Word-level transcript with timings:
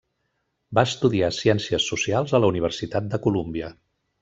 Va 0.77 0.83
estudiar 0.89 1.29
Ciències 1.41 1.87
Socials 1.91 2.33
a 2.37 2.41
la 2.45 2.51
Universitat 2.55 3.13
de 3.13 3.21
Colúmbia. 3.29 3.71